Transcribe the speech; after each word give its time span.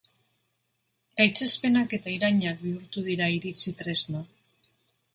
Gaitzespenak 1.19 1.95
eta 1.99 2.13
irainak 2.15 2.65
bihurtu 2.65 3.07
dira 3.13 3.31
iritzi 3.39 3.79
tresna. 3.83 4.29